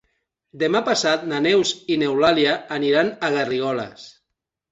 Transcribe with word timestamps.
Demà 0.61 0.79
passat 0.87 1.25
na 1.33 1.41
Neus 1.47 1.73
i 1.95 1.99
n'Eulàlia 2.03 2.57
aniran 2.79 3.13
a 3.27 3.31
Garrigoles. 3.35 4.09